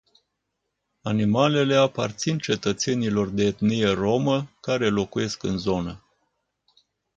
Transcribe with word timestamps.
Animalele 1.03 1.75
aparțin 1.75 2.37
cetățenilor 2.37 3.29
de 3.29 3.43
etnie 3.43 3.89
rromă 3.91 4.51
care 4.61 4.89
locuiesc 4.89 5.43
în 5.43 5.57
zonă. 5.57 6.03